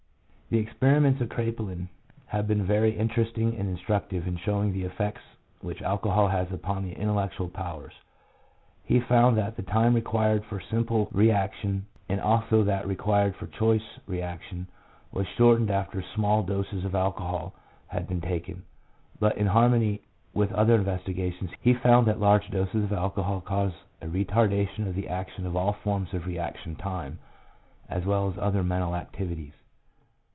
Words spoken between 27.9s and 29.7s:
well as other mental activities.